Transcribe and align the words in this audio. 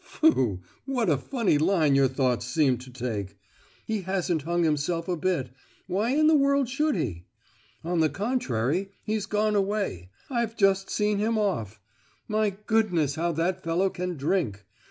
"Tfu! 0.23 0.61
What 0.87 1.11
a 1.11 1.15
funny 1.17 1.59
line 1.59 1.93
your 1.93 2.07
thoughts 2.07 2.47
seem 2.47 2.79
to 2.79 2.89
take. 2.89 3.37
He 3.85 4.01
hasn't 4.01 4.41
hung 4.41 4.63
himself 4.63 5.07
a 5.07 5.15
bit—why 5.15 6.09
in 6.15 6.25
the 6.25 6.33
world 6.33 6.67
should 6.67 6.95
he?—on 6.95 7.99
the 7.99 8.09
contrary, 8.09 8.89
he's 9.03 9.27
gone 9.27 9.55
away. 9.55 10.09
I've 10.27 10.57
just 10.57 10.89
seen 10.89 11.19
him 11.19 11.37
off! 11.37 11.79
My 12.27 12.57
goodness, 12.65 13.13
how 13.13 13.31
that 13.33 13.61
fellow 13.63 13.91
can 13.91 14.17
drink! 14.17 14.65